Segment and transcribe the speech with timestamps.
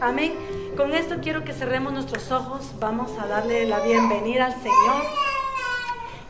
[0.00, 0.32] Amén.
[0.78, 2.72] Con esto quiero que cerremos nuestros ojos.
[2.80, 5.04] Vamos a darle la bienvenida al Señor.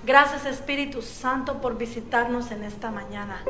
[0.05, 3.45] Gracias Espíritu Santo por visitarnos en esta mañana.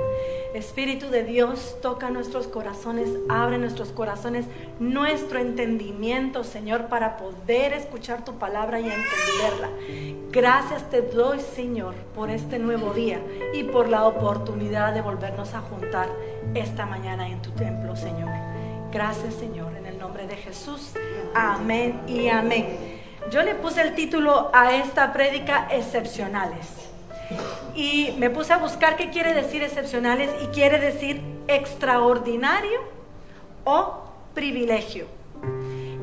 [0.53, 4.45] Espíritu de Dios, toca nuestros corazones, abre nuestros corazones,
[4.79, 9.71] nuestro entendimiento, Señor, para poder escuchar tu palabra y entenderla.
[10.33, 13.21] Gracias te doy, Señor, por este nuevo día
[13.55, 16.11] y por la oportunidad de volvernos a juntar
[16.55, 18.31] esta mañana en tu templo, Señor.
[18.93, 19.70] Gracias, Señor,
[20.27, 20.93] de Jesús.
[21.35, 23.01] Amén y amén.
[23.31, 26.67] Yo le puse el título a esta prédica excepcionales.
[27.75, 32.81] Y me puse a buscar qué quiere decir excepcionales y quiere decir extraordinario
[33.65, 34.05] o
[34.35, 35.07] privilegio.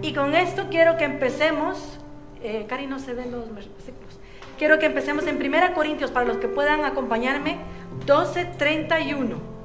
[0.02, 2.00] Y con esto quiero que empecemos,
[2.42, 4.20] eh, Cari no se ven los versículos,
[4.58, 7.58] quiero que empecemos en 1 Corintios, para los que puedan acompañarme,
[8.06, 9.57] 12.31.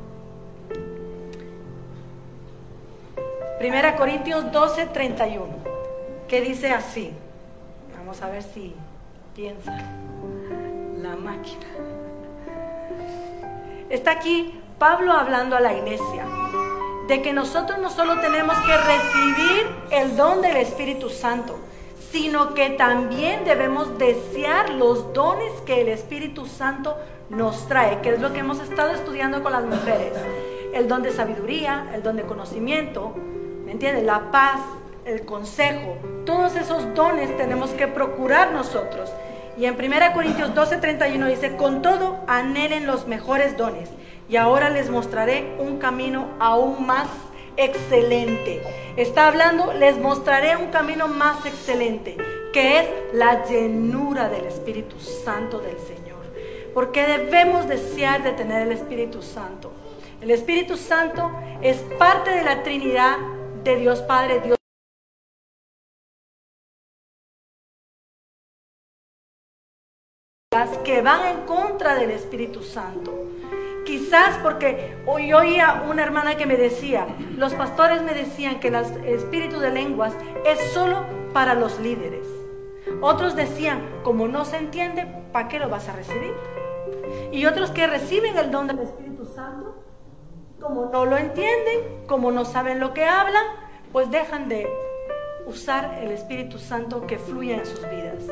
[3.61, 5.47] 1 Corintios 12.31,
[6.29, 7.12] que dice así.
[7.97, 8.75] Vamos a ver si
[9.34, 9.78] piensa
[11.00, 11.67] la máquina.
[13.89, 16.27] Está aquí Pablo hablando a la iglesia
[17.09, 21.59] de que nosotros no solo tenemos que recibir el don del Espíritu Santo,
[22.11, 26.97] sino que también debemos desear los dones que el Espíritu Santo
[27.31, 30.12] nos trae, que es lo que hemos estado estudiando con las mujeres.
[30.75, 33.31] El don de sabiduría, el don de conocimiento, ¿me
[33.73, 34.05] entiendes?
[34.05, 34.61] La paz,
[35.05, 39.11] el consejo, todos esos dones tenemos que procurar nosotros.
[39.59, 43.91] Y en 1 Corintios 12:31 dice, con todo anhelen los mejores dones.
[44.28, 47.09] Y ahora les mostraré un camino aún más
[47.56, 48.62] excelente.
[48.97, 52.17] Está hablando, les mostraré un camino más excelente,
[52.53, 56.23] que es la llenura del Espíritu Santo del Señor.
[56.73, 59.73] Porque debemos desear de tener el Espíritu Santo.
[60.23, 63.17] El Espíritu Santo es parte de la Trinidad
[63.64, 64.56] de Dios Padre, Dios
[70.84, 73.26] que van en contra del Espíritu Santo.
[73.87, 77.06] Quizás porque hoy oía una hermana que me decía,
[77.37, 78.76] los pastores me decían que el
[79.06, 80.14] espíritu de lenguas
[80.44, 82.26] es solo para los líderes.
[83.00, 86.34] Otros decían, como no se entiende, ¿para qué lo vas a recibir?
[87.32, 89.72] Y otros que reciben el don del Espíritu Santo,
[90.62, 93.45] como no lo entienden, como no saben lo que hablan,
[93.91, 94.69] pues dejan de
[95.45, 98.25] usar el Espíritu Santo que fluye en sus vidas.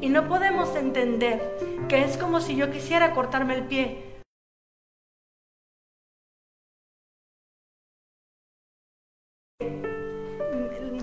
[0.00, 1.40] Y no podemos entender
[1.88, 4.04] que es como si yo quisiera cortarme el pie.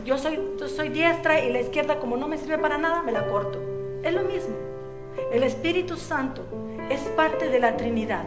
[0.04, 3.28] Yo soy, soy diestra y la izquierda como no me sirve para nada, me la
[3.28, 3.60] corto.
[4.04, 4.56] Es lo mismo.
[5.32, 6.46] El Espíritu Santo
[6.90, 8.26] es parte de la Trinidad.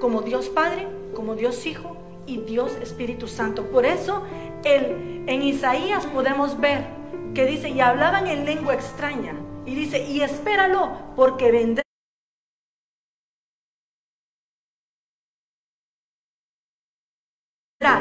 [0.00, 1.96] Como Dios Padre, como Dios Hijo
[2.26, 3.70] y Dios Espíritu Santo.
[3.70, 4.24] Por eso
[4.64, 6.86] el, en Isaías podemos ver
[7.34, 9.34] que dice, y hablaban en lengua extraña.
[9.66, 11.82] Y dice, y espéralo, porque vendrá.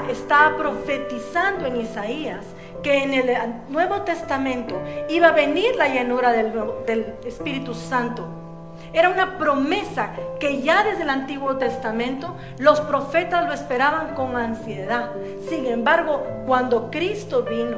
[0.09, 2.45] Está profetizando en Isaías
[2.81, 6.51] que en el Nuevo Testamento iba a venir la llenura del,
[6.85, 8.48] del Espíritu Santo.
[8.93, 15.11] Era una promesa que ya desde el Antiguo Testamento los profetas lo esperaban con ansiedad.
[15.47, 17.77] Sin embargo, cuando Cristo vino,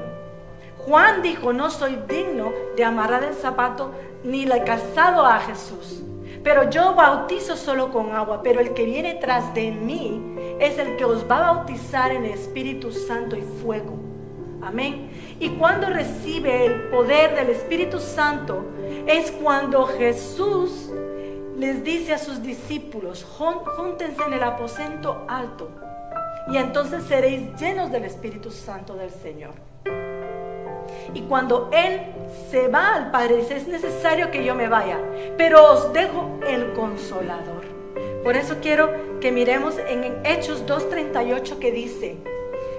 [0.78, 6.02] Juan dijo, no soy digno de amarrar el zapato ni el calzado a Jesús.
[6.44, 10.96] Pero yo bautizo solo con agua, pero el que viene tras de mí es el
[10.98, 14.11] que os va a bautizar en Espíritu Santo y fuego.
[14.64, 15.10] Amén.
[15.40, 18.66] Y cuando recibe el poder del Espíritu Santo
[19.08, 20.90] es cuando Jesús
[21.58, 25.70] les dice a sus discípulos, júntense en el aposento alto
[26.48, 29.54] y entonces seréis llenos del Espíritu Santo del Señor.
[31.14, 32.02] Y cuando Él
[32.50, 35.00] se va al Padre, dice, es necesario que yo me vaya,
[35.38, 37.66] pero os dejo el consolador.
[38.24, 42.18] Por eso quiero que miremos en Hechos 2.38 que dice,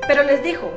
[0.06, 0.70] pero les dijo,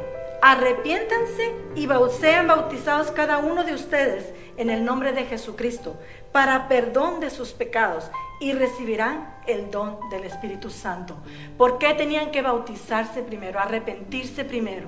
[0.45, 1.87] arrepiéntanse y
[2.19, 5.97] sean bautizados cada uno de ustedes en el nombre de Jesucristo
[6.31, 11.17] para perdón de sus pecados y recibirán el don del Espíritu Santo.
[11.57, 14.87] ¿Por qué tenían que bautizarse primero, arrepentirse primero?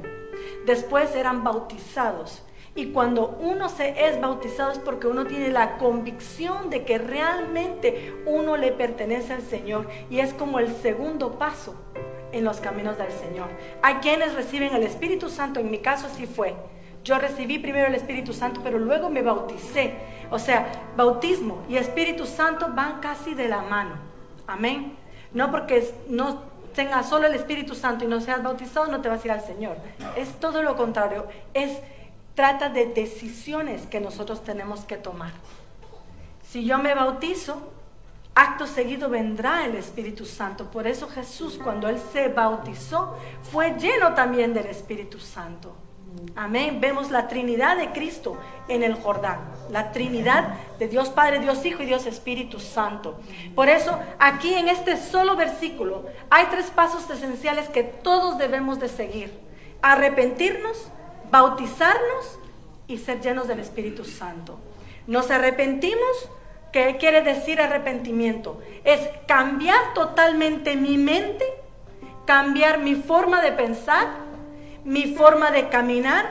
[0.67, 2.43] Después eran bautizados
[2.75, 8.13] y cuando uno se es bautizado es porque uno tiene la convicción de que realmente
[8.27, 9.89] uno le pertenece al Señor.
[10.11, 11.75] Y es como el segundo paso
[12.37, 13.47] en los caminos del Señor.
[13.81, 16.55] Hay quienes reciben el Espíritu Santo, en mi caso así fue.
[17.03, 19.93] Yo recibí primero el Espíritu Santo, pero luego me bauticé.
[20.29, 23.95] O sea, bautismo y Espíritu Santo van casi de la mano.
[24.45, 24.93] Amén.
[25.33, 26.43] No porque no
[26.73, 29.41] tengas solo el Espíritu Santo y no seas bautizado, no te vas a ir al
[29.41, 29.77] Señor.
[30.15, 31.27] Es todo lo contrario.
[31.53, 31.79] Es
[32.35, 35.31] trata de decisiones que nosotros tenemos que tomar.
[36.47, 37.71] Si yo me bautizo,
[38.37, 40.69] acto seguido vendrá el Espíritu Santo.
[40.69, 43.17] Por eso Jesús cuando él se bautizó
[43.51, 45.75] fue lleno también del Espíritu Santo.
[46.35, 46.79] Amén.
[46.79, 48.37] Vemos la Trinidad de Cristo
[48.67, 49.39] en el Jordán.
[49.71, 53.19] La Trinidad de Dios Padre, Dios Hijo y Dios Espíritu Santo.
[53.55, 58.87] Por eso aquí en este solo versículo hay tres pasos esenciales que todos debemos de
[58.87, 59.33] seguir.
[59.81, 60.89] Arrepentirnos,
[61.31, 62.37] bautizarnos
[62.87, 64.59] y ser llenos del Espíritu Santo.
[65.07, 66.29] Nos arrepentimos
[66.77, 68.61] ¿Qué quiere decir arrepentimiento?
[68.83, 71.43] Es cambiar totalmente mi mente,
[72.25, 74.05] cambiar mi forma de pensar,
[74.83, 76.27] mi forma de caminar,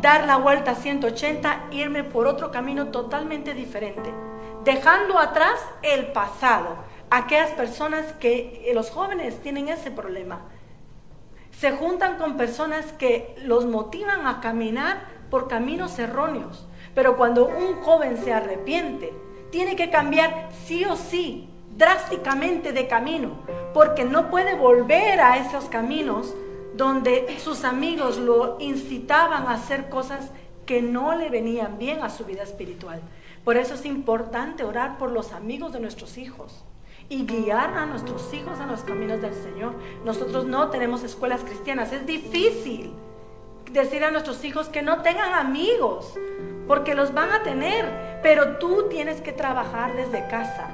[0.00, 4.14] dar la vuelta a 180, irme por otro camino totalmente diferente,
[4.62, 6.76] dejando atrás el pasado.
[7.10, 10.42] Aquellas personas que los jóvenes tienen ese problema.
[11.50, 16.68] Se juntan con personas que los motivan a caminar por caminos erróneos.
[16.94, 19.12] Pero cuando un joven se arrepiente,
[19.50, 23.38] tiene que cambiar sí o sí, drásticamente de camino,
[23.72, 26.34] porque no puede volver a esos caminos
[26.74, 30.30] donde sus amigos lo incitaban a hacer cosas
[30.66, 33.00] que no le venían bien a su vida espiritual.
[33.44, 36.64] Por eso es importante orar por los amigos de nuestros hijos
[37.08, 39.74] y guiar a nuestros hijos a los caminos del Señor.
[40.04, 42.92] Nosotros no tenemos escuelas cristianas, es difícil
[43.72, 46.14] decir a nuestros hijos que no tengan amigos,
[46.68, 47.86] porque los van a tener,
[48.22, 50.68] pero tú tienes que trabajar desde casa.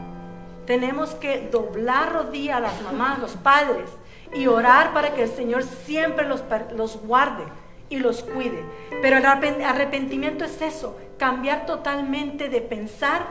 [0.66, 3.88] Tenemos que doblar rodilla a las mamás, los padres,
[4.34, 6.42] y orar para que el Señor siempre los,
[6.74, 7.44] los guarde
[7.88, 8.64] y los cuide.
[9.00, 13.22] Pero el arrepentimiento es eso, cambiar totalmente de pensar,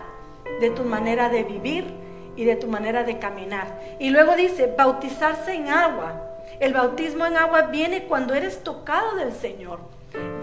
[0.61, 1.85] de tu manera de vivir
[2.35, 3.81] y de tu manera de caminar.
[3.99, 6.13] Y luego dice, bautizarse en agua.
[6.59, 9.79] El bautismo en agua viene cuando eres tocado del Señor.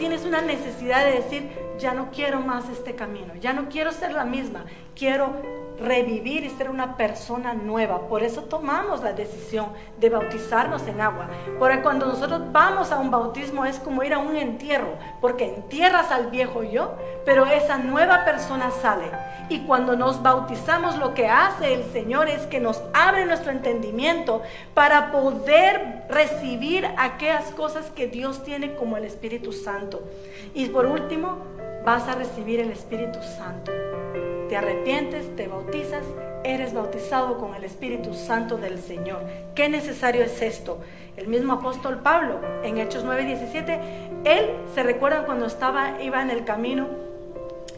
[0.01, 4.13] Tienes una necesidad de decir, ya no quiero más este camino, ya no quiero ser
[4.13, 4.65] la misma,
[4.97, 5.35] quiero
[5.79, 8.09] revivir y ser una persona nueva.
[8.09, 9.67] Por eso tomamos la decisión
[9.99, 11.29] de bautizarnos en agua.
[11.59, 16.11] Porque cuando nosotros vamos a un bautismo es como ir a un entierro, porque entierras
[16.11, 16.95] al viejo yo,
[17.25, 19.11] pero esa nueva persona sale.
[19.49, 24.43] Y cuando nos bautizamos lo que hace el Señor es que nos abre nuestro entendimiento
[24.75, 29.90] para poder recibir aquellas cosas que Dios tiene como el Espíritu Santo.
[30.55, 31.39] Y por último,
[31.85, 33.73] vas a recibir el Espíritu Santo
[34.51, 36.03] te arrepientes, te bautizas,
[36.43, 39.23] eres bautizado con el Espíritu Santo del Señor.
[39.55, 40.81] ¿Qué necesario es esto?
[41.17, 43.79] El mismo apóstol Pablo, en Hechos 9:17,
[44.25, 46.89] él se recuerda cuando estaba, iba en el camino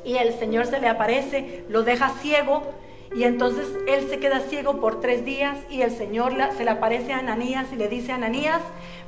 [0.03, 2.62] y el Señor se le aparece, lo deja ciego
[3.14, 7.12] y entonces él se queda ciego por tres días y el Señor se le aparece
[7.12, 8.62] a Ananías y le dice a Ananías,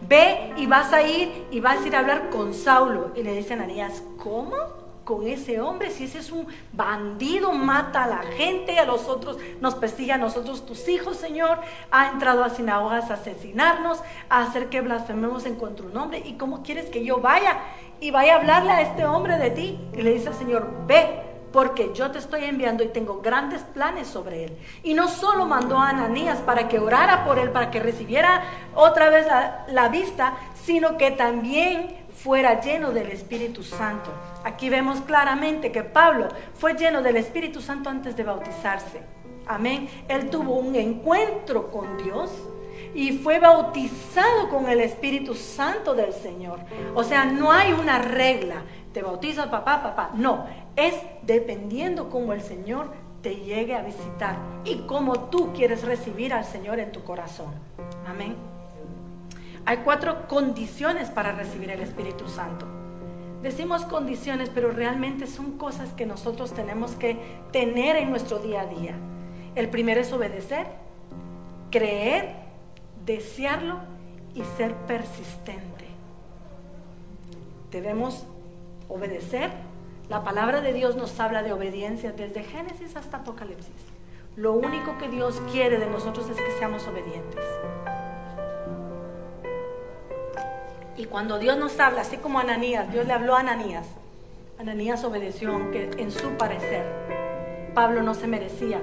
[0.07, 3.13] ve y vas a ir y vas a ir a hablar con Saulo.
[3.15, 4.85] Y le dice a Ananías, ¿cómo?
[5.05, 9.37] con ese hombre, si ese es un bandido, mata a la gente, a los otros,
[9.61, 11.59] nos persigue a nosotros, tus hijos, Señor,
[11.91, 14.01] ha entrado a sinagogas a asesinarnos,
[14.31, 17.59] a hacer que blasfememos en contra un hombre, ¿y cómo quieres que yo vaya
[18.01, 19.79] y vaya a hablarle a este hombre de ti?
[19.93, 24.09] Y le dice al Señor, ve, porque yo te estoy enviando y tengo grandes planes
[24.09, 24.59] sobre él.
[24.83, 28.43] Y no solo mandó a Ananías para que orara por él, para que recibiera
[28.75, 29.25] otra vez
[29.69, 34.11] la, vista, sino que también fuera lleno del Espíritu Santo.
[34.43, 39.03] Aquí vemos claramente que Pablo fue lleno del Espíritu Santo antes de bautizarse.
[39.47, 39.89] Amén.
[40.09, 42.33] Él tuvo un encuentro con Dios
[42.97, 46.59] y fue bautizado con el Espíritu Santo del Señor.
[46.97, 48.63] O sea, no hay una regla.
[48.95, 50.11] Te bautiza papá, papá.
[50.15, 50.47] No,
[50.77, 56.45] es dependiendo cómo el Señor te llegue a visitar y cómo tú quieres recibir al
[56.45, 57.53] Señor en tu corazón.
[58.07, 58.37] Amén.
[59.67, 62.67] Hay cuatro condiciones para recibir el Espíritu Santo.
[63.43, 67.19] Decimos condiciones, pero realmente son cosas que nosotros tenemos que
[67.51, 68.95] tener en nuestro día a día.
[69.57, 70.67] El primero es obedecer,
[71.73, 72.37] creer,
[73.05, 73.79] desearlo
[74.37, 75.85] y ser persistente.
[77.73, 78.25] Debemos
[78.89, 79.51] obedecer.
[80.09, 83.73] La palabra de Dios nos habla de obediencia desde Génesis hasta Apocalipsis.
[84.37, 87.45] Lo único que Dios quiere de nosotros es que seamos obedientes.
[90.97, 93.87] Y cuando Dios nos habla, así como Ananías, Dios le habló a Ananías,
[94.59, 96.85] Ananías obedeció, aunque en su parecer
[97.75, 98.81] Pablo no se merecía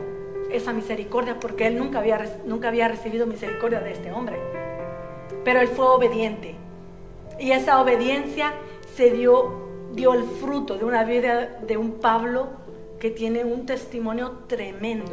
[0.51, 4.37] esa misericordia porque él nunca había, nunca había recibido misericordia de este hombre.
[5.45, 6.55] Pero él fue obediente.
[7.39, 8.53] Y esa obediencia
[8.95, 12.49] se dio, dio el fruto de una vida de un Pablo
[12.99, 15.11] que tiene un testimonio tremendo.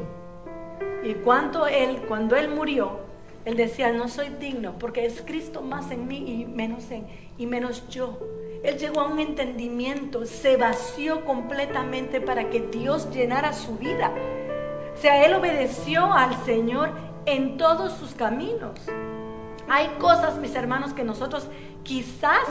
[1.03, 3.07] Y cuando él, cuando él murió,
[3.45, 7.07] Él decía, no soy digno porque es Cristo más en mí y menos, en,
[7.39, 8.19] y menos yo.
[8.63, 14.13] Él llegó a un entendimiento, se vació completamente para que Dios llenara su vida.
[14.95, 16.91] O sea, Él obedeció al Señor
[17.25, 18.81] en todos sus caminos.
[19.69, 21.49] Hay cosas, mis hermanos, que nosotros
[21.89, 22.47] quizás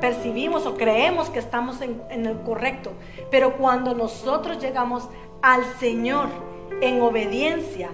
[0.00, 2.90] percibimos o creemos que estamos en, en el correcto,
[3.30, 5.08] pero cuando nosotros llegamos
[5.42, 6.26] al Señor
[6.80, 7.90] en obediencia,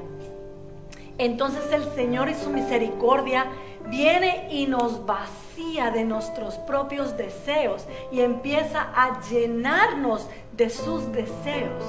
[1.18, 3.44] entonces el Señor y su misericordia
[3.88, 11.84] viene y nos vacía de nuestros propios deseos y empieza a llenarnos de sus deseos.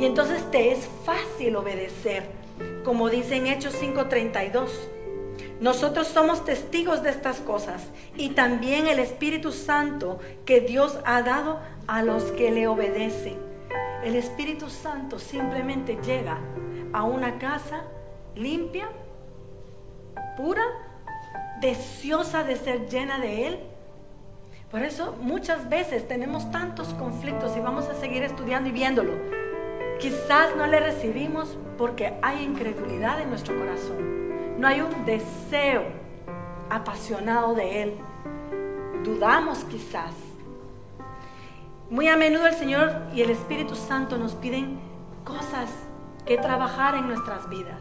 [0.00, 2.24] Y entonces te es fácil obedecer,
[2.84, 4.93] como dice en Hechos 5:32.
[5.60, 7.82] Nosotros somos testigos de estas cosas
[8.16, 13.36] y también el Espíritu Santo que Dios ha dado a los que le obedecen.
[14.02, 16.38] El Espíritu Santo simplemente llega
[16.92, 17.84] a una casa
[18.34, 18.88] limpia,
[20.36, 20.64] pura,
[21.60, 23.60] deseosa de ser llena de Él.
[24.70, 29.12] Por eso muchas veces tenemos tantos conflictos y vamos a seguir estudiando y viéndolo.
[30.00, 34.23] Quizás no le recibimos porque hay incredulidad en nuestro corazón.
[34.58, 35.82] No hay un deseo
[36.70, 37.98] apasionado de Él.
[39.02, 40.14] Dudamos quizás.
[41.90, 44.78] Muy a menudo el Señor y el Espíritu Santo nos piden
[45.24, 45.70] cosas
[46.24, 47.80] que trabajar en nuestras vidas.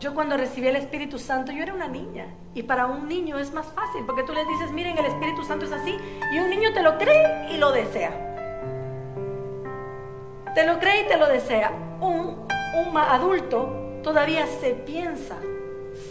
[0.00, 2.26] Yo cuando recibí el Espíritu Santo, yo era una niña.
[2.52, 5.64] Y para un niño es más fácil, porque tú le dices, miren, el Espíritu Santo
[5.64, 5.96] es así,
[6.30, 8.12] y un niño te lo cree y lo desea.
[10.54, 11.72] Te lo cree y te lo desea.
[12.00, 12.46] Un,
[12.86, 15.36] un adulto todavía se piensa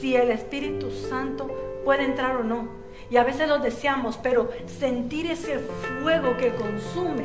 [0.03, 1.47] si el Espíritu Santo
[1.85, 2.67] puede entrar o no.
[3.09, 7.23] Y a veces lo deseamos, pero sentir ese fuego que consume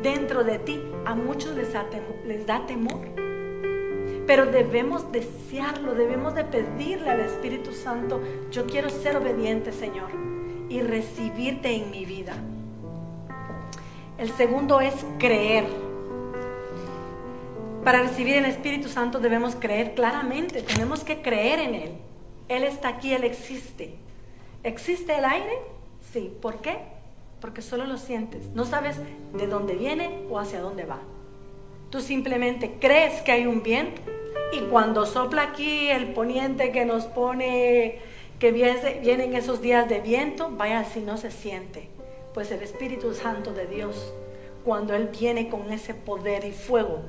[0.00, 3.00] dentro de ti, a muchos les da temor.
[4.28, 8.20] Pero debemos desearlo, debemos de pedirle al Espíritu Santo,
[8.52, 10.10] yo quiero ser obediente, Señor,
[10.68, 12.34] y recibirte en mi vida.
[14.18, 15.64] El segundo es creer.
[17.82, 22.09] Para recibir el Espíritu Santo debemos creer claramente, tenemos que creer en Él.
[22.50, 23.94] Él está aquí, Él existe.
[24.64, 25.56] ¿Existe el aire?
[26.12, 26.36] Sí.
[26.42, 26.78] ¿Por qué?
[27.40, 28.46] Porque solo lo sientes.
[28.54, 28.96] No sabes
[29.32, 30.98] de dónde viene o hacia dónde va.
[31.90, 34.02] Tú simplemente crees que hay un viento
[34.52, 38.00] y cuando sopla aquí el poniente que nos pone,
[38.40, 41.88] que vienen esos días de viento, vaya si no se siente.
[42.34, 44.12] Pues el Espíritu Santo de Dios,
[44.64, 47.02] cuando Él viene con ese poder y fuego,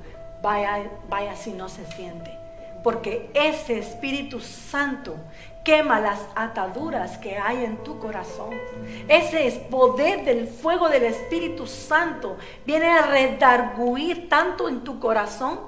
[0.44, 2.41] vaya, vaya si no se siente
[2.84, 5.16] porque ese Espíritu Santo
[5.64, 8.50] quema las ataduras que hay en tu corazón.
[9.08, 15.60] Ese es poder del fuego del Espíritu Santo viene a redarguir tanto en tu corazón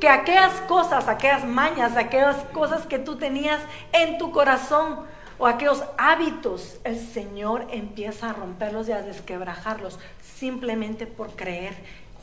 [0.00, 3.60] que aquellas cosas, aquellas mañas, aquellas cosas que tú tenías
[3.92, 5.00] en tu corazón
[5.38, 11.74] o aquellos hábitos, el Señor empieza a romperlos y a desquebrajarlos simplemente por creer.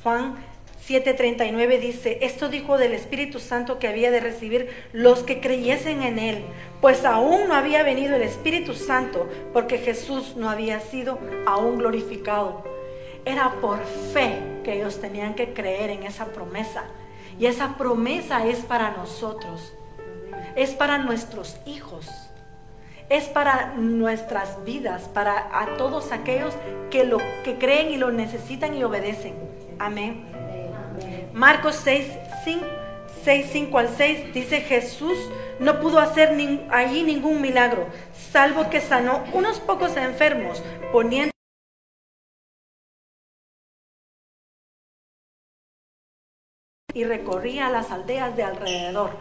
[0.03, 0.35] Juan
[0.87, 6.19] 7:39 dice, esto dijo del Espíritu Santo que había de recibir los que creyesen en
[6.19, 6.43] Él,
[6.81, 12.63] pues aún no había venido el Espíritu Santo porque Jesús no había sido aún glorificado.
[13.25, 13.79] Era por
[14.13, 16.85] fe que ellos tenían que creer en esa promesa.
[17.37, 19.73] Y esa promesa es para nosotros,
[20.55, 22.07] es para nuestros hijos,
[23.07, 26.53] es para nuestras vidas, para a todos aquellos
[26.91, 29.35] que lo que creen y lo necesitan y obedecen.
[29.79, 30.28] Amén.
[31.33, 32.07] Marcos 6,
[33.23, 35.17] 5, al 6 dice Jesús
[35.59, 36.29] no pudo hacer
[36.71, 37.87] allí ningún milagro,
[38.31, 41.31] salvo que sanó unos pocos enfermos, poniendo
[46.93, 49.11] y recorría las aldeas de alrededor.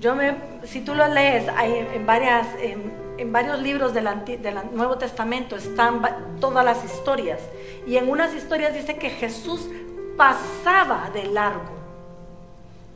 [0.00, 4.98] Yo me, si tú lo lees, hay en, varias, en, varios libros del, del, Nuevo
[4.98, 6.02] Testamento están
[6.38, 7.40] todas las historias.
[7.86, 9.70] Y en unas historias dice que Jesús
[10.16, 11.76] pasaba de largo,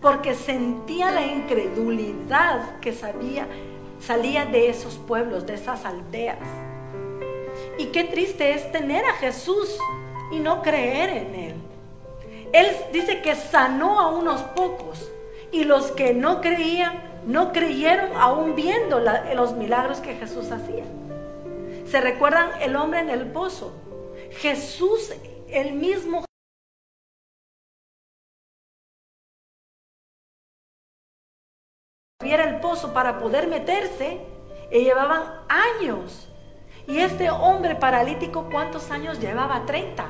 [0.00, 3.46] porque sentía la incredulidad que sabía,
[4.00, 6.38] salía de esos pueblos, de esas aldeas.
[7.78, 9.78] Y qué triste es tener a Jesús
[10.32, 11.54] y no creer en Él.
[12.52, 15.10] Él dice que sanó a unos pocos
[15.52, 19.00] y los que no creían, no creyeron aún viendo
[19.34, 20.84] los milagros que Jesús hacía.
[21.86, 23.72] ¿Se recuerdan el hombre en el pozo?
[24.30, 25.12] Jesús,
[25.48, 26.24] el mismo
[32.32, 34.20] era el pozo para poder meterse
[34.70, 36.28] y llevaban años.
[36.86, 39.64] Y este hombre paralítico, ¿cuántos años llevaba?
[39.66, 40.06] 30.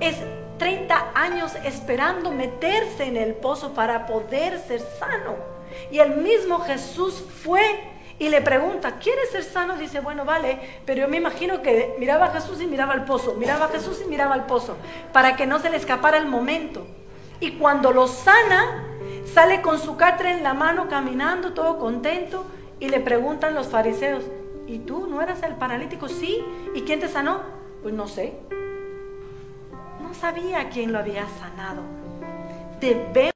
[0.00, 0.16] Es
[0.58, 5.34] 30 años esperando meterse en el pozo para poder ser sano.
[5.90, 9.76] Y el mismo Jesús fue y le pregunta, ¿quieres ser sano?
[9.76, 13.34] Dice, bueno, vale, pero yo me imagino que miraba a Jesús y miraba al pozo,
[13.34, 14.76] miraba a Jesús y miraba al pozo,
[15.12, 16.86] para que no se le escapara el momento.
[17.40, 18.91] Y cuando lo sana,
[19.24, 22.44] sale con su catre en la mano, caminando, todo contento,
[22.80, 24.24] y le preguntan los fariseos,
[24.66, 26.08] ¿y tú no eras el paralítico?
[26.08, 26.44] Sí.
[26.74, 27.40] ¿Y quién te sanó?
[27.82, 28.34] Pues no sé.
[30.02, 31.82] No sabía quién lo había sanado.
[32.80, 33.32] Debemos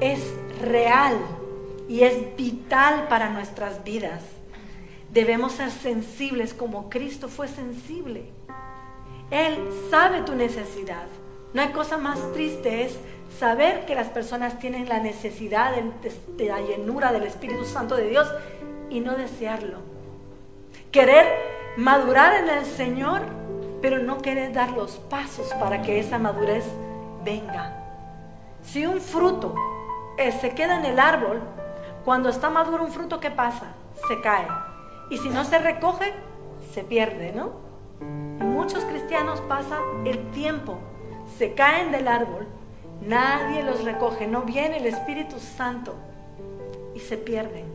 [0.00, 0.20] es
[0.60, 1.18] real
[1.88, 4.22] y es vital para nuestras vidas.
[5.12, 8.32] Debemos ser sensibles como Cristo fue sensible.
[9.30, 9.58] Él
[9.90, 11.06] sabe tu necesidad.
[11.52, 12.98] No hay cosa más triste es
[13.38, 18.28] saber que las personas tienen la necesidad de, la llenura del Espíritu Santo de Dios
[18.90, 19.78] y no desearlo.
[20.92, 21.26] Querer
[21.76, 23.22] madurar en el Señor,
[23.82, 26.64] pero no querer dar los pasos para que esa madurez
[27.24, 27.84] venga.
[28.62, 29.54] Si un fruto
[30.18, 31.40] eh, se queda en el árbol,
[32.04, 33.74] cuando está maduro un fruto, ¿qué pasa?
[34.08, 34.46] Se cae.
[35.10, 36.14] Y si no se recoge,
[36.72, 37.66] se pierde, ¿no?
[38.66, 40.80] Muchos cristianos pasan el tiempo,
[41.38, 42.48] se caen del árbol,
[43.00, 45.94] nadie los recoge, no viene el Espíritu Santo
[46.92, 47.66] y se pierden.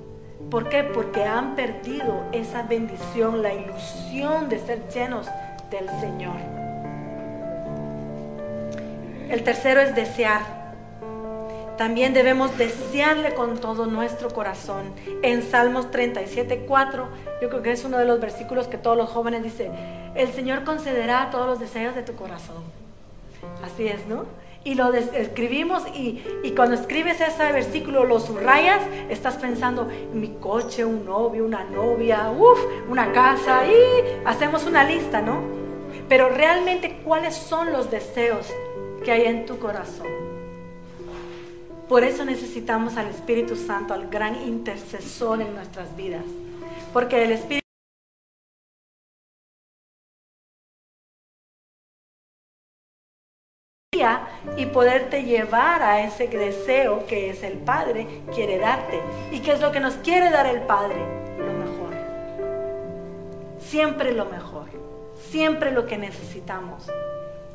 [0.50, 0.84] ¿Por qué?
[0.84, 5.28] Porque han perdido esa bendición, la ilusión de ser llenos
[5.70, 6.36] del Señor.
[9.30, 10.61] El tercero es desear.
[11.82, 14.94] También debemos desearle con todo nuestro corazón.
[15.24, 17.08] En Salmos 37, 4,
[17.42, 19.72] yo creo que es uno de los versículos que todos los jóvenes dicen,
[20.14, 22.64] el Señor concederá todos los deseos de tu corazón.
[23.64, 24.26] Así es, ¿no?
[24.64, 30.86] Y lo escribimos y, y, cuando escribes ese versículo, lo subrayas, estás pensando, mi coche,
[30.86, 32.60] un novio, una novia, uff,
[32.92, 35.42] una casa, y hacemos una lista, ¿no?
[36.08, 38.46] Pero realmente, ¿cuáles son los deseos
[39.04, 40.31] que hay en tu corazón?
[41.92, 46.24] Por eso necesitamos al Espíritu Santo, al gran intercesor en nuestras vidas.
[46.94, 47.60] Porque el Espíritu
[54.56, 59.02] y poderte llevar a ese deseo que es el Padre quiere darte.
[59.34, 60.96] ¿Y qué es lo que nos quiere dar el Padre?
[61.38, 61.94] Lo mejor.
[63.60, 64.70] Siempre lo mejor.
[65.30, 66.88] Siempre lo que necesitamos.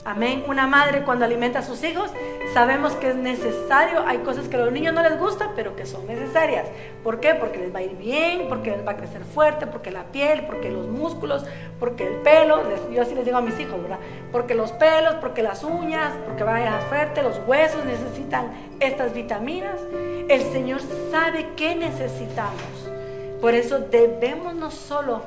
[0.06, 0.44] Amén.
[0.46, 2.12] Una madre cuando alimenta a sus hijos,
[2.54, 4.06] sabemos que es necesario.
[4.06, 6.68] Hay cosas que a los niños no les gustan, pero que son necesarias.
[7.02, 7.34] ¿Por qué?
[7.34, 10.44] Porque les va a ir bien, porque les va a crecer fuerte, porque la piel,
[10.46, 11.44] porque los músculos,
[11.80, 12.62] porque el pelo.
[12.92, 13.98] Yo así les digo a mis hijos, ¿verdad?
[14.30, 19.80] Porque los pelos, porque las uñas, porque vaya fuerte, los huesos necesitan estas vitaminas.
[20.28, 22.92] El Señor sabe qué necesitamos.
[23.40, 25.22] Por eso debemos no solo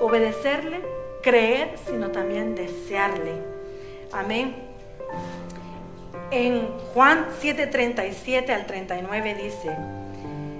[0.00, 0.82] obedecerle,
[1.20, 3.57] creer, sino también desearle.
[4.12, 4.54] Amén.
[6.30, 9.76] En Juan 7:37 al 39 dice,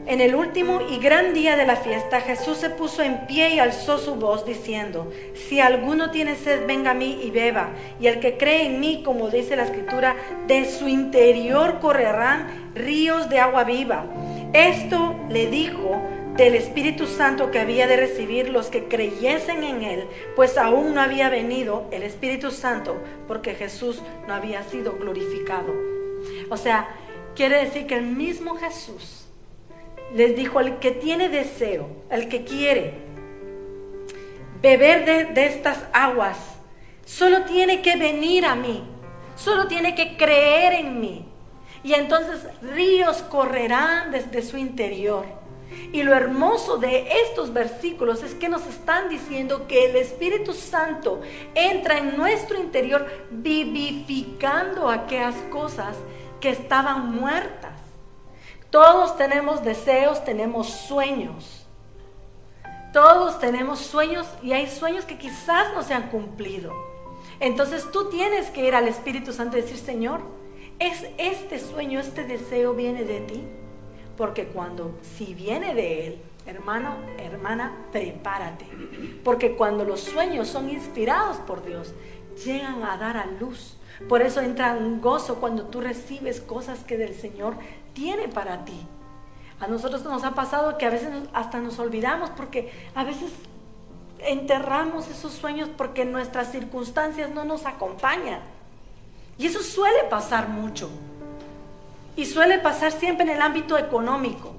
[0.06, 3.58] en el último y gran día de la fiesta, Jesús se puso en pie y
[3.58, 7.68] alzó su voz diciendo, si alguno tiene sed, venga a mí y beba.
[8.00, 13.28] Y el que cree en mí, como dice la escritura, de su interior correrán ríos
[13.28, 14.06] de agua viva.
[14.54, 16.00] Esto le dijo
[16.38, 21.00] del Espíritu Santo que había de recibir los que creyesen en Él, pues aún no
[21.00, 22.96] había venido el Espíritu Santo
[23.26, 25.74] porque Jesús no había sido glorificado.
[26.48, 26.94] O sea,
[27.34, 29.26] quiere decir que el mismo Jesús
[30.14, 32.94] les dijo al que tiene deseo, al que quiere
[34.62, 36.38] beber de, de estas aguas,
[37.04, 38.84] solo tiene que venir a mí,
[39.34, 41.28] solo tiene que creer en mí.
[41.82, 45.37] Y entonces ríos correrán desde su interior.
[45.92, 51.20] Y lo hermoso de estos versículos es que nos están diciendo que el Espíritu Santo
[51.54, 55.96] entra en nuestro interior vivificando aquellas cosas
[56.40, 57.72] que estaban muertas.
[58.70, 61.66] Todos tenemos deseos, tenemos sueños.
[62.92, 66.72] Todos tenemos sueños y hay sueños que quizás no se han cumplido.
[67.40, 70.20] Entonces tú tienes que ir al Espíritu Santo y decir, Señor,
[70.78, 73.44] ¿es este sueño, este deseo viene de ti?
[74.18, 78.66] Porque cuando, si viene de Él, hermano, hermana, prepárate.
[79.22, 81.94] Porque cuando los sueños son inspirados por Dios,
[82.44, 83.76] llegan a dar a luz.
[84.08, 87.54] Por eso entra un gozo cuando tú recibes cosas que del Señor
[87.94, 88.86] tiene para ti.
[89.60, 93.30] A nosotros nos ha pasado que a veces hasta nos olvidamos porque a veces
[94.18, 98.40] enterramos esos sueños porque nuestras circunstancias no nos acompañan.
[99.36, 100.90] Y eso suele pasar mucho.
[102.18, 104.52] Y suele pasar siempre en el ámbito económico.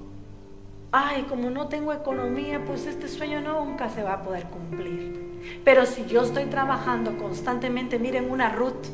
[0.92, 5.60] Ay, como no tengo economía, pues este sueño nunca se va a poder cumplir.
[5.62, 8.86] Pero si yo estoy trabajando constantemente, miren una Ruth.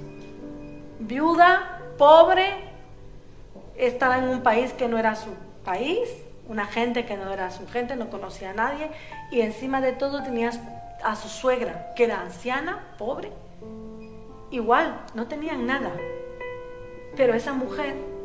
[0.98, 2.44] viuda, pobre,
[3.76, 5.30] estaba en un país que no era su
[5.64, 6.00] país,
[6.48, 8.90] una gente que no era su gente, no conocía a nadie,
[9.30, 10.58] y encima de todo tenías
[11.04, 13.30] a su suegra, que era anciana, pobre.
[14.50, 15.92] Igual, no tenían nada.
[17.14, 18.15] Pero esa mujer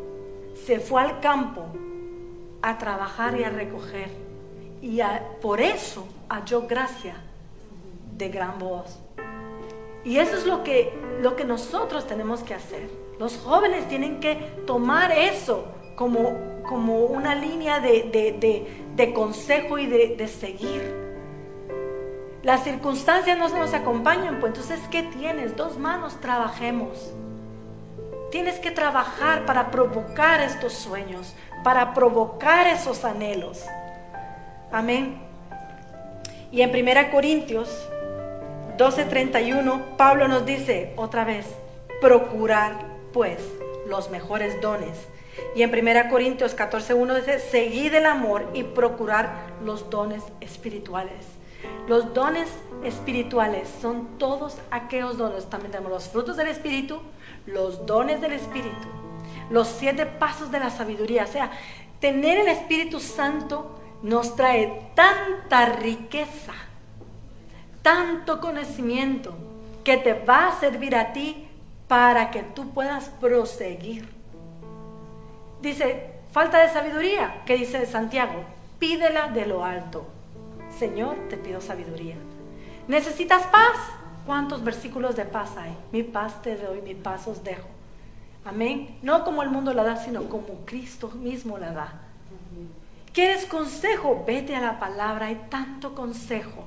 [0.54, 1.66] se fue al campo
[2.62, 4.10] a trabajar y a recoger.
[4.82, 5.00] Y
[5.42, 7.16] por eso halló gracia
[8.18, 9.00] de gran voz.
[10.04, 12.90] Y eso es lo que, lo que nosotros tenemos que hacer.
[13.20, 14.36] Los jóvenes tienen que
[14.66, 21.00] tomar eso como, como una línea de, consejo y de, seguir.
[22.42, 25.56] Las circunstancias no nos acompañan, pues entonces, ¿qué tienes?
[25.56, 27.14] Dos manos, trabajemos.
[28.32, 33.64] Tienes que trabajar para provocar estos sueños, para provocar esos anhelos.
[34.72, 35.22] Amén.
[36.50, 37.70] Y en 1 Corintios
[38.78, 41.46] 12:31, Pablo nos dice otra vez,
[42.00, 42.74] procurar
[43.12, 43.40] pues
[43.86, 44.98] los mejores dones.
[45.56, 49.30] Y en 1 Corintios 14:1 dice, seguid el amor y procurar
[49.64, 51.31] los dones espirituales.
[51.92, 52.48] Los dones
[52.86, 55.50] espirituales son todos aquellos dones.
[55.50, 57.02] También tenemos los frutos del Espíritu,
[57.46, 58.88] los dones del Espíritu,
[59.50, 61.26] los siete pasos de la sabiduría.
[61.26, 61.52] O sea,
[62.00, 66.54] tener el Espíritu Santo nos trae tanta riqueza,
[67.82, 69.34] tanto conocimiento,
[69.84, 71.46] que te va a servir a ti
[71.90, 74.08] para que tú puedas proseguir.
[75.62, 78.46] Dice, falta de sabiduría, ¿qué dice Santiago?
[78.80, 80.21] Pídela de lo alto.
[80.82, 82.16] Señor, te pido sabiduría.
[82.88, 83.78] ¿Necesitas paz?
[84.26, 85.78] ¿Cuántos versículos de paz hay?
[85.92, 87.68] Mi paz te doy, mi paz os dejo.
[88.46, 88.98] Amén.
[89.04, 91.94] No como el mundo la da, sino como Cristo mismo la da.
[93.14, 94.24] ¿Quieres consejo?
[94.26, 96.66] Vete a la palabra, hay tanto consejo.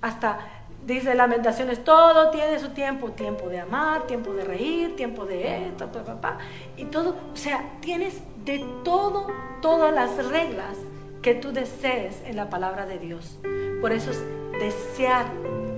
[0.00, 0.38] Hasta
[0.86, 5.92] dice Lamentaciones, todo tiene su tiempo, tiempo de amar, tiempo de reír, tiempo de esto,
[5.92, 6.38] papá,
[6.78, 9.26] y todo, o sea, tienes de todo,
[9.60, 10.78] todas las reglas
[11.26, 13.36] que tú desees en la palabra de Dios.
[13.80, 14.22] Por eso es
[14.60, 15.26] desear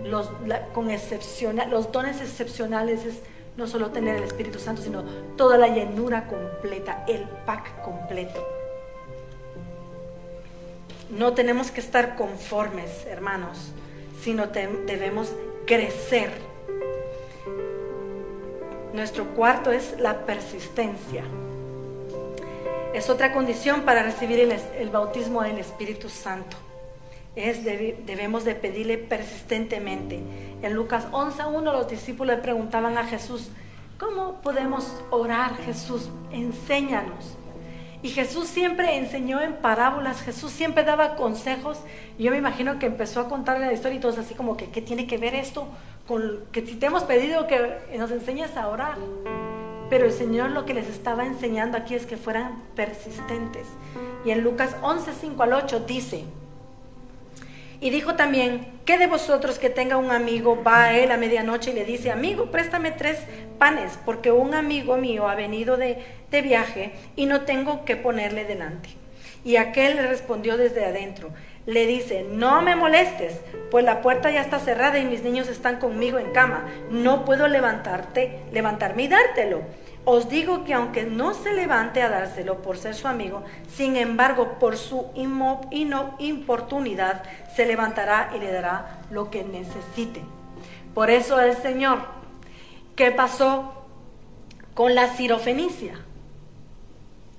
[0.05, 0.29] los,
[0.75, 3.21] con excepcional, los dones excepcionales es
[3.57, 5.05] no solo tener el Espíritu Santo, sino
[5.39, 8.47] toda la llenura completa, el pack completo.
[11.09, 13.73] No tenemos que estar conformes, hermanos,
[14.21, 15.33] sino debemos
[15.65, 16.31] crecer.
[18.93, 21.25] Nuestro cuarto es la persistencia.
[22.99, 26.57] Es otra condición para recibir el, bautismo del Espíritu Santo
[27.37, 30.19] es debemos de pedirle persistentemente.
[30.63, 33.51] En Lucas 11.1 los discípulos le preguntaban a Jesús,
[34.01, 36.11] ¿cómo podemos orar Jesús?
[36.33, 37.37] Enséñanos.
[38.03, 41.79] Y Jesús siempre enseñó en parábolas, Jesús siempre daba consejos.
[42.19, 44.83] Yo me imagino que empezó a contarle la historia y todos así como que, ¿qué
[44.83, 45.69] tiene que ver esto
[46.09, 48.97] con que si te hemos pedido que nos enseñes a orar?
[49.90, 53.66] Pero el Señor lo que les estaba enseñando aquí es que fueran persistentes.
[54.24, 56.24] Y en Lucas 11, 5 al 8 dice,
[57.81, 61.70] y dijo también, ¿qué de vosotros que tenga un amigo va a él a medianoche
[61.70, 63.18] y le dice, amigo, préstame tres
[63.59, 65.98] panes, porque un amigo mío ha venido de,
[66.31, 68.88] de viaje y no tengo que ponerle delante?
[69.44, 71.31] Y aquel le respondió desde adentro,
[71.68, 75.78] le dice, no me molestes, pues la puerta ya está cerrada y mis niños están
[75.78, 79.61] conmigo en cama, no puedo levantarte, levantarme y dártelo.
[80.07, 84.57] Os digo que aunque no se levante a dárselo por ser su amigo, sin embargo,
[84.59, 87.22] por su importunidad,
[87.54, 90.22] se levantará y le dará lo que necesite.
[90.94, 91.98] Por eso el Señor,
[92.96, 93.74] ¿qué pasó
[94.72, 96.00] con la sirofenicia?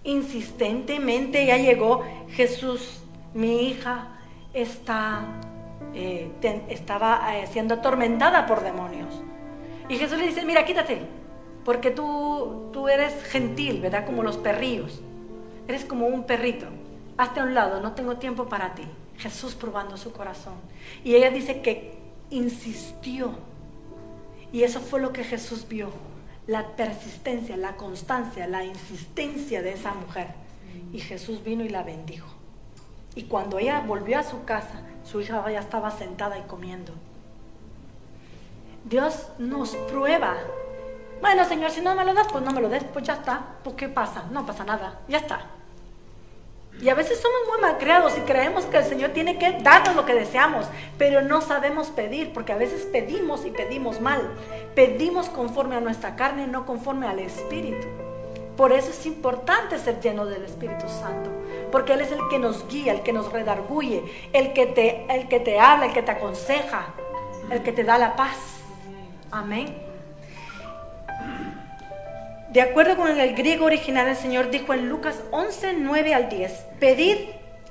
[0.03, 3.01] Insistentemente ya llegó Jesús,
[3.33, 4.17] mi hija
[4.53, 5.25] está,
[5.93, 6.31] eh,
[6.69, 9.21] estaba eh, siendo atormentada por demonios.
[9.87, 11.01] Y Jesús le dice, mira, quítate,
[11.65, 14.05] porque tú, tú eres gentil, ¿verdad?
[14.05, 15.01] Como los perrillos.
[15.67, 16.67] Eres como un perrito.
[17.17, 18.83] Hazte a un lado, no tengo tiempo para ti.
[19.17, 20.55] Jesús probando su corazón.
[21.03, 21.97] Y ella dice que
[22.29, 23.33] insistió.
[24.51, 25.89] Y eso fue lo que Jesús vio.
[26.47, 30.29] La persistencia, la constancia, la insistencia de esa mujer.
[30.93, 32.38] Y Jesús vino y la bendijo.
[33.15, 36.93] Y cuando ella volvió a su casa, su hija ya estaba sentada y comiendo.
[38.85, 40.37] Dios nos prueba
[41.21, 43.41] bueno, Señor, si no me lo das, pues no me lo des, pues ya está.
[43.63, 44.23] Pues ¿qué pasa?
[44.31, 45.41] No pasa nada, ya está.
[46.81, 50.05] Y a veces somos muy malcriados y creemos que el Señor tiene que darnos lo
[50.05, 50.65] que deseamos,
[50.97, 54.21] pero no sabemos pedir, porque a veces pedimos y pedimos mal.
[54.75, 57.85] Pedimos conforme a nuestra carne, no conforme al Espíritu.
[58.55, 61.29] Por eso es importante ser lleno del Espíritu Santo,
[61.71, 64.03] porque Él es el que nos guía, el que nos redarguye,
[64.33, 66.93] el que te, el que te habla, el que te aconseja,
[67.51, 68.37] el que te da la paz.
[69.31, 69.89] Amén.
[72.49, 76.51] De acuerdo con el griego original, el Señor dijo en Lucas 11, 9 al 10,
[76.79, 77.17] pedid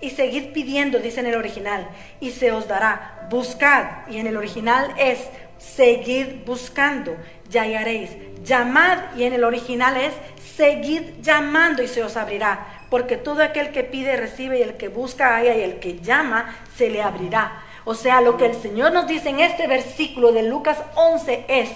[0.00, 1.88] y seguid pidiendo, dice en el original,
[2.20, 3.26] y se os dará.
[3.28, 5.18] Buscad, y en el original es,
[5.58, 7.16] seguid buscando,
[7.50, 8.11] ya hallaréis.
[8.44, 10.14] Llamad, y en el original es,
[10.56, 12.77] seguid llamando y se os abrirá.
[12.90, 16.57] Porque todo aquel que pide recibe, y el que busca halla, y el que llama
[16.77, 17.62] se le abrirá.
[17.85, 21.70] O sea, lo que el Señor nos dice en este versículo de Lucas 11 es,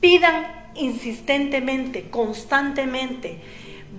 [0.00, 3.40] pidan insistentemente, constantemente.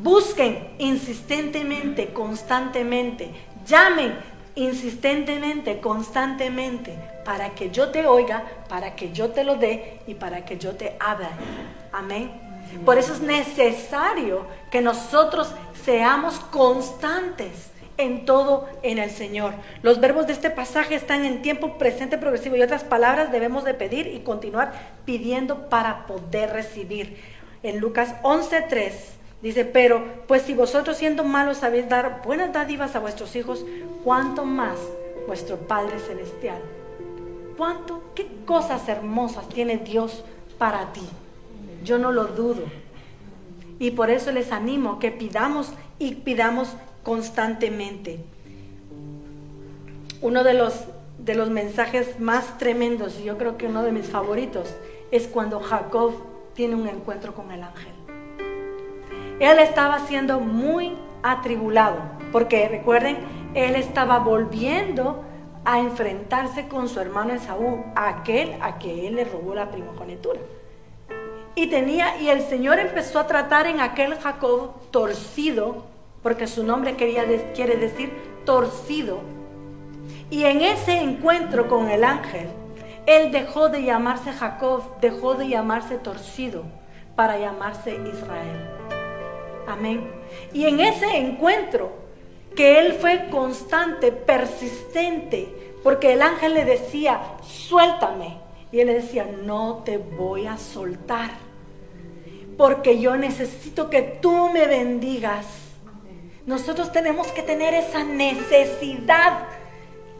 [0.02, 3.30] Busquen insistentemente, constantemente.
[3.66, 4.14] Llamen
[4.56, 10.46] insistentemente, constantemente, para que yo te oiga, para que yo te lo dé y para
[10.46, 11.30] que yo te abra.
[11.92, 12.32] Amén.
[12.84, 15.54] Por eso es necesario que nosotros
[15.88, 19.54] seamos constantes en todo en el Señor.
[19.84, 23.73] Los verbos de este pasaje están en tiempo presente progresivo y otras palabras debemos de
[23.73, 24.73] pedir y continuar
[25.06, 27.21] pidiendo para poder recibir.
[27.63, 28.91] En Lucas 11:3
[29.41, 33.65] dice, pero pues si vosotros siendo malos sabéis dar buenas dádivas a vuestros hijos,
[34.04, 34.78] ¿cuánto más
[35.26, 36.60] vuestro Padre Celestial?
[37.56, 40.26] ¿Cuánto, qué cosas hermosas tiene Dios
[40.58, 41.08] para ti?
[41.86, 42.63] Yo no lo dudo.
[43.80, 48.20] Y por eso les animo que pidamos y pidamos constantemente.
[50.22, 50.86] Uno de los,
[51.20, 54.76] de los mensajes más tremendos, y yo creo que uno de mis favoritos,
[55.12, 56.13] es cuando Jacob
[56.54, 57.94] tiene un encuentro con el ángel.
[59.40, 61.98] Él estaba siendo muy atribulado,
[62.32, 63.18] porque recuerden,
[63.54, 65.24] él estaba volviendo
[65.63, 70.40] a enfrentarse con su hermano Esaú, aquel a que él le robó la primogenitura.
[71.58, 75.86] Y tenía, y el Señor empezó a tratar en aquel Jacob torcido
[76.22, 78.13] porque su nombre quería, quiere decir
[78.46, 79.22] torcido.
[80.30, 82.48] Y en ese encuentro con el ángel,
[83.08, 86.62] él dejó de llamarse Jacob, dejó de llamarse torcido
[87.15, 88.70] para llamarse Israel.
[89.67, 90.12] Amén.
[90.54, 91.89] Y en ese encuentro,
[92.56, 98.37] que él fue constante, persistente, porque el ángel le decía, suéltame.
[98.71, 101.32] Y él le decía, no te voy a soltar,
[102.58, 105.45] porque yo necesito que tú me bendigas
[106.47, 109.39] nosotros tenemos que tener esa necesidad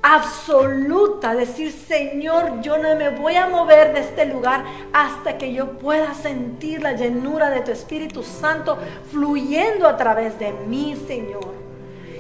[0.02, 5.78] absoluta, decir, Señor, yo no me voy a mover de este lugar hasta que yo
[5.78, 8.78] pueda sentir la llenura de tu Espíritu Santo
[9.10, 11.57] fluyendo a través de mí, Señor.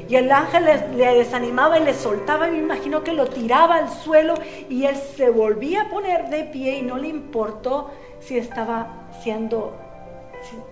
[0.07, 3.89] Y el ángel le, desanimaba y le soltaba, y me imagino que lo tiraba al
[3.89, 4.35] suelo
[4.69, 7.91] y él se volvía a poner de pie y no le importó
[8.21, 9.75] si estaba siendo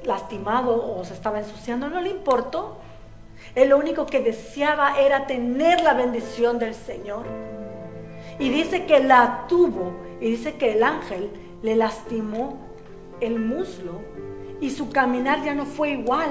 [0.04, 2.78] lastimado o se estaba ensuciando, no le importó.
[3.56, 7.26] Él lo único que deseaba era tener la bendición del Señor.
[8.40, 11.30] Y dice que la tuvo y dice que el ángel
[11.62, 12.58] le lastimó
[13.20, 14.02] el muslo
[14.62, 16.30] y su caminar ya no fue igual,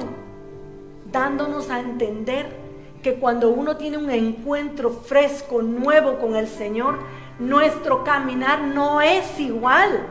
[1.11, 2.64] dándonos a entender
[3.05, 6.99] que cuando uno tiene un encuentro fresco, nuevo con el Señor,
[7.39, 10.07] nuestro caminar no es igual.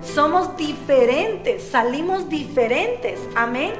[0.00, 3.20] Somos diferentes, salimos diferentes.
[3.34, 3.72] Amén.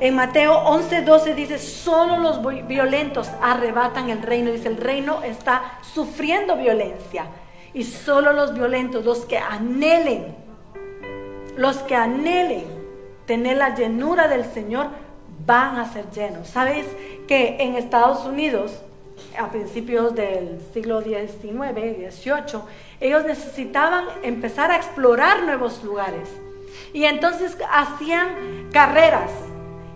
[0.00, 4.50] En Mateo 11, 12 dice, solo los violentos arrebatan el reino.
[4.50, 7.26] Dice, el reino está sufriendo violencia.
[7.72, 10.34] Y solo los violentos, los que anhelen,
[11.56, 12.64] los que anhelen
[13.24, 14.88] tener la llenura del Señor,
[15.46, 16.48] van a ser llenos.
[16.48, 16.86] ¿Sabes
[17.26, 18.72] que en Estados Unidos,
[19.38, 21.72] a principios del siglo XIX,
[22.14, 22.60] XVIII,
[23.00, 26.28] ellos necesitaban empezar a explorar nuevos lugares?
[26.92, 29.30] Y entonces hacían carreras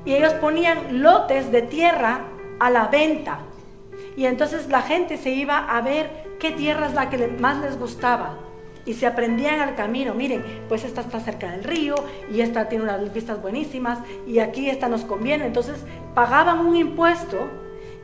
[0.05, 2.21] y ellos ponían lotes de tierra
[2.61, 3.41] a la venta.
[4.17, 7.79] Y entonces la gente se iba a ver qué tierra es la que más les
[7.79, 8.39] gustaba.
[8.87, 10.15] Y se aprendían al camino.
[10.15, 11.97] Miren, pues esta está cerca del río
[12.33, 15.45] y esta tiene unas vistas buenísimas y aquí esta nos conviene.
[15.45, 15.77] Entonces
[16.15, 17.51] pagaban un impuesto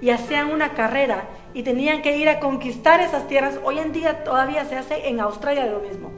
[0.03, 3.59] y hacían una carrera y tenían que ir a conquistar esas tierras.
[3.65, 6.11] Hoy en día todavía se hace en Australia lo mismo.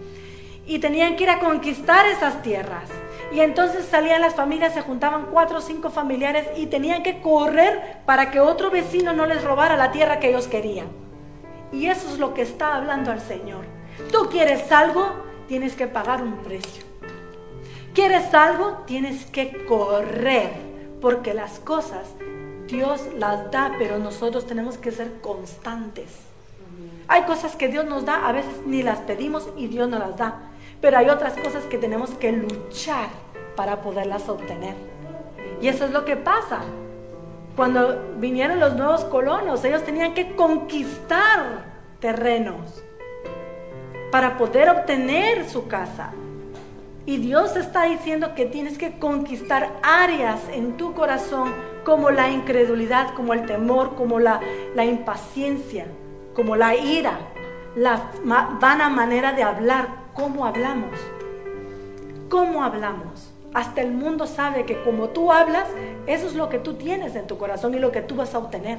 [0.67, 2.89] Y tenían que ir a conquistar esas tierras.
[3.35, 7.99] Y entonces salían las familias, se juntaban cuatro o cinco familiares y tenían que correr
[8.07, 10.87] para que otro vecino no les robara la tierra que ellos querían.
[11.73, 13.74] Y eso es lo que está hablando al Señor.
[14.11, 15.13] Tú quieres algo,
[15.49, 16.85] tienes que pagar un precio.
[17.95, 18.83] ¿Quieres algo?
[18.87, 20.51] Tienes que correr,
[21.01, 22.09] porque las cosas
[22.67, 26.11] Dios las da, pero nosotros tenemos que ser constantes.
[27.07, 30.17] Hay cosas que Dios nos da, a veces ni las pedimos y Dios nos las
[30.17, 30.41] da,
[30.81, 33.09] pero hay otras cosas que tenemos que luchar
[33.55, 34.75] para poderlas obtener.
[35.61, 36.63] Y eso es lo que pasa.
[37.55, 41.65] Cuando vinieron los nuevos colonos, ellos tenían que conquistar
[42.01, 42.84] terrenos
[44.15, 46.13] para poder obtener su casa.
[47.05, 51.53] Y Dios está diciendo que tienes que conquistar áreas en tu corazón
[51.85, 54.41] como la incredulidad, como el temor, como la,
[54.85, 55.87] impaciencia,
[56.33, 57.19] como la ira,
[57.75, 58.13] la
[58.61, 60.93] vana manera de hablar, cómo hablamos.
[62.29, 63.33] ¿Cómo hablamos?
[63.53, 65.67] Hasta el mundo sabe que como tú hablas,
[66.07, 68.39] eso es lo que tú tienes en tu corazón y lo que tú vas a
[68.39, 68.79] obtener.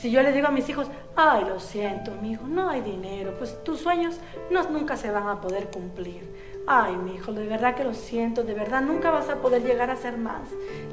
[0.00, 3.34] Si yo le digo a mis hijos, ay, lo siento, mi hijo, no hay dinero,
[3.36, 4.18] pues tus sueños
[4.50, 6.26] no, nunca se van a poder cumplir.
[6.66, 9.90] Ay, mi hijo, de verdad que lo siento, de verdad nunca vas a poder llegar
[9.90, 10.48] a ser más.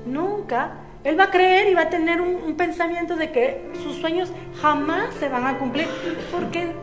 [0.05, 0.79] Nunca.
[1.05, 4.29] Él va a creer y va a tener un, un pensamiento de que sus sueños
[4.61, 5.87] jamás se van a cumplir,
[6.29, 6.73] porque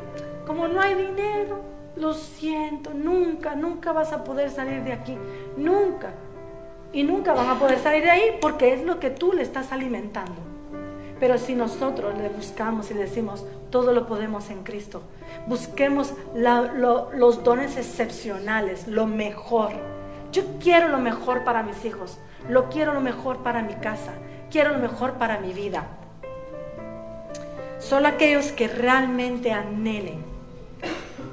[0.46, 1.60] como no hay dinero,
[1.94, 5.18] lo siento, nunca, nunca vas a poder salir de aquí,
[5.58, 6.14] nunca.
[6.90, 9.72] Y nunca van a poder salir de ahí porque es lo que tú le estás
[9.72, 10.53] alimentando.
[11.20, 15.02] Pero si nosotros le buscamos y decimos, todo lo podemos en Cristo,
[15.46, 19.72] busquemos los dones excepcionales, lo mejor.
[20.32, 24.12] Yo quiero lo mejor para mis hijos, lo quiero lo mejor para mi casa,
[24.50, 25.86] quiero lo mejor para mi vida.
[27.78, 30.24] Solo aquellos que realmente anhelen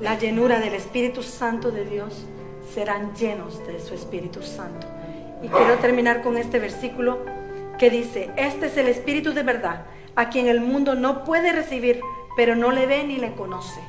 [0.02, 2.26] la llenura del Espíritu Santo de Dios
[2.74, 4.88] serán llenos de su Espíritu Santo.
[5.44, 7.20] Y quiero terminar con este versículo
[7.82, 12.00] que dice, este es el Espíritu de verdad, a quien el mundo no puede recibir,
[12.38, 13.82] pero no le ve ni le conoce.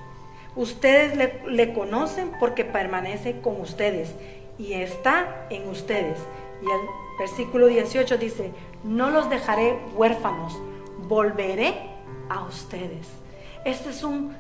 [0.57, 4.15] Ustedes le, conocen porque permanece con ustedes
[4.59, 6.17] y está en ustedes.
[6.63, 6.81] Y el
[7.19, 8.53] versículo 18 dice,
[8.83, 10.59] no los dejaré huérfanos,
[11.07, 11.75] volveré
[12.31, 13.09] a ustedes.
[13.67, 14.35] Este es un,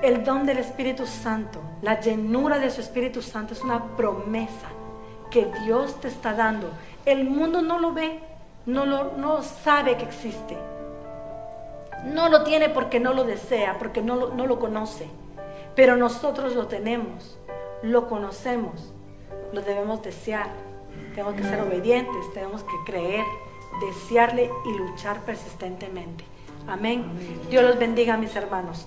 [0.00, 4.68] el don del Espíritu Santo, la llenura de su Espíritu Santo es una promesa
[5.30, 6.70] que Dios te está dando.
[7.04, 8.29] El mundo no lo ve,
[8.66, 10.56] no, lo, no sabe que existe.
[12.04, 15.08] No lo tiene porque no lo desea, porque no lo, no lo conoce.
[15.74, 17.38] Pero nosotros lo tenemos,
[17.82, 18.92] lo conocemos,
[19.52, 20.48] lo debemos desear.
[21.14, 23.24] Tenemos que ser obedientes, tenemos que creer,
[23.80, 26.24] desearle y luchar persistentemente.
[26.68, 27.04] Amén.
[27.48, 28.86] Dios los bendiga, mis hermanos.